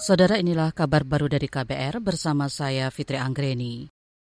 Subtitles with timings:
[0.00, 3.84] Saudara inilah kabar baru dari KBR bersama saya Fitri Anggreni.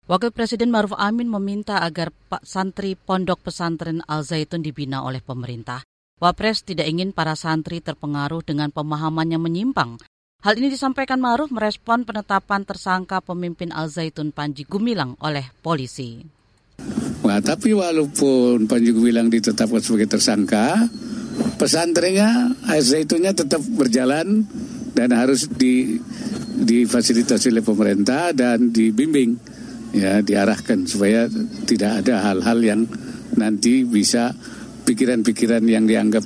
[0.10, 5.86] Wakil Presiden Maruf Amin meminta agar Pak Santri Pondok Pesantren Al Zaitun dibina oleh pemerintah.
[6.18, 10.02] Wapres tidak ingin para santri terpengaruh dengan pemahaman yang menyimpang.
[10.42, 16.18] Hal ini disampaikan Maruf merespon penetapan tersangka pemimpin Al Zaitun Panji Gumilang oleh polisi.
[17.22, 20.90] Wah, tapi walaupun Panji Gumilang ditetapkan sebagai tersangka,
[21.62, 24.50] pesantrennya Al Zaitunnya tetap berjalan
[24.94, 25.98] dan harus di
[26.60, 29.40] difasilitasi oleh pemerintah dan dibimbing
[29.96, 31.26] ya diarahkan supaya
[31.66, 32.82] tidak ada hal-hal yang
[33.38, 34.36] nanti bisa
[34.86, 36.26] pikiran-pikiran yang dianggap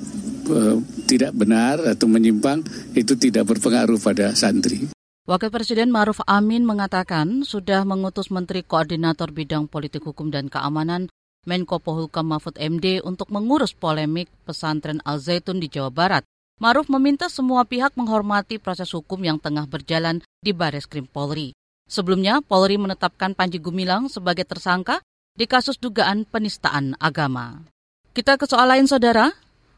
[0.50, 2.64] uh, tidak benar atau menyimpang
[2.96, 4.92] itu tidak berpengaruh pada santri.
[5.24, 11.08] Wakil Presiden Maruf Amin mengatakan sudah mengutus Menteri Koordinator Bidang Politik Hukum dan Keamanan
[11.48, 16.24] Menko Polhukam Mahfud MD untuk mengurus polemik pesantren Al Zaitun di Jawa Barat.
[16.62, 21.58] Maruf meminta semua pihak menghormati proses hukum yang tengah berjalan di Baris Krim Polri.
[21.90, 25.02] Sebelumnya, Polri menetapkan Panji Gumilang sebagai tersangka
[25.34, 27.66] di kasus dugaan penistaan agama.
[28.14, 29.34] Kita ke soal lain, Saudara.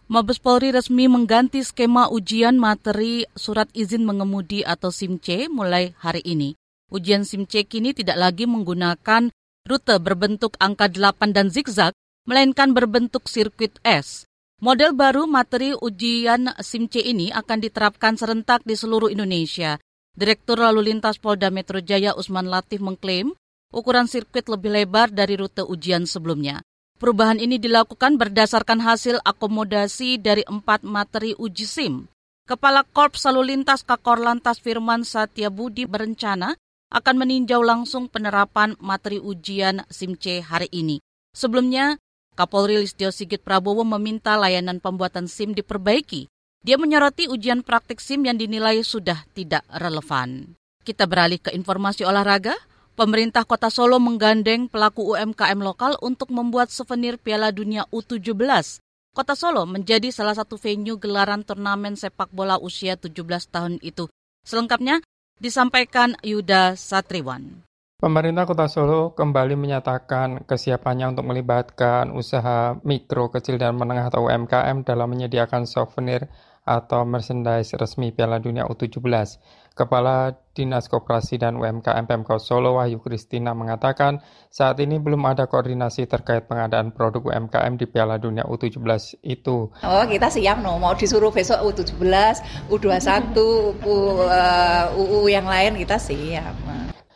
[0.06, 6.54] Mabes Polri resmi mengganti skema ujian materi surat izin mengemudi atau SIM-C mulai hari ini.
[6.94, 9.34] Ujian SIM-C kini tidak lagi menggunakan
[9.66, 11.98] rute berbentuk angka 8 dan zigzag,
[12.30, 14.30] melainkan berbentuk sirkuit S.
[14.66, 19.78] Model baru materi ujian SIM-C ini akan diterapkan serentak di seluruh Indonesia.
[20.18, 23.38] Direktur Lalu Lintas Polda Metro Jaya Usman Latif mengklaim
[23.70, 26.66] ukuran sirkuit lebih lebar dari rute ujian sebelumnya.
[26.98, 32.10] Perubahan ini dilakukan berdasarkan hasil akomodasi dari empat materi uji SIM.
[32.50, 36.58] Kepala Korps Lalu Lintas Kakor Lantas Firman Satya Budi berencana
[36.90, 40.98] akan meninjau langsung penerapan materi ujian SIM-C hari ini.
[41.38, 42.02] Sebelumnya,
[42.36, 46.28] Kapolri Listio Sigit Prabowo meminta layanan pembuatan SIM diperbaiki.
[46.68, 50.60] Dia menyoroti ujian praktik SIM yang dinilai sudah tidak relevan.
[50.84, 52.52] Kita beralih ke informasi olahraga.
[53.00, 58.80] Pemerintah Kota Solo menggandeng pelaku UMKM lokal untuk membuat souvenir Piala Dunia U17.
[59.16, 63.16] Kota Solo menjadi salah satu venue gelaran turnamen sepak bola usia 17
[63.48, 64.12] tahun itu.
[64.44, 65.00] Selengkapnya
[65.40, 67.64] disampaikan Yuda Satriwan.
[68.06, 74.86] Pemerintah Kota Solo kembali menyatakan kesiapannya untuk melibatkan usaha mikro, kecil, dan menengah atau UMKM
[74.86, 76.30] dalam menyediakan souvenir
[76.70, 79.42] atau merchandise resmi Piala Dunia U17.
[79.74, 84.22] Kepala Dinas Koperasi dan UMKM Pemkot Solo Wahyu Kristina mengatakan
[84.54, 89.74] saat ini belum ada koordinasi terkait pengadaan produk UMKM di Piala Dunia U17 itu.
[89.82, 93.34] Oh kita siap no, mau disuruh besok U17, U21,
[93.82, 96.65] U, uh, UU yang lain kita siap.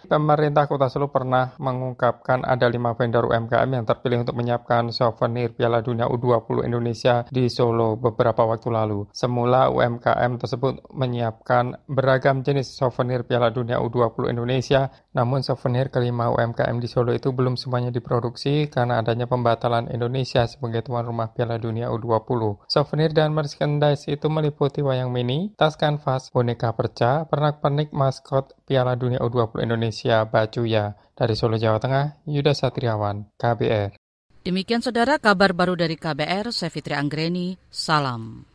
[0.09, 5.85] Pemerintah Kota Solo pernah mengungkapkan ada lima vendor UMKM yang terpilih untuk menyiapkan souvenir Piala
[5.85, 9.05] Dunia U20 Indonesia di Solo beberapa waktu lalu.
[9.13, 16.77] Semula UMKM tersebut menyiapkan beragam jenis souvenir Piala Dunia U20 Indonesia, namun souvenir kelima UMKM
[16.77, 21.89] di Solo itu belum semuanya diproduksi karena adanya pembatalan Indonesia sebagai tuan rumah Piala Dunia
[21.89, 22.65] U20.
[22.69, 29.21] Souvenir dan merchandise itu meliputi wayang mini, tas kanvas, boneka perca, pernak-pernik maskot Piala Dunia
[29.21, 30.97] U20 Indonesia, Bacuya.
[31.19, 33.91] Dari Solo, Jawa Tengah, Yuda Satriawan, KBR.
[34.39, 38.48] Demikian saudara kabar baru dari KBR, saya Fitri Anggreni, salam.